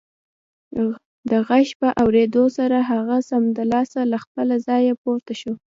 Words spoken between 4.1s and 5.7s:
له خپله ځايه پورته شو